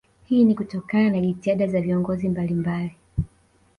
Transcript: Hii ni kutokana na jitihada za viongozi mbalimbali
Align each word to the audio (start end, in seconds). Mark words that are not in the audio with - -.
Hii 0.25 0.43
ni 0.43 0.55
kutokana 0.55 1.09
na 1.09 1.21
jitihada 1.21 1.67
za 1.67 1.81
viongozi 1.81 2.29
mbalimbali 2.29 2.95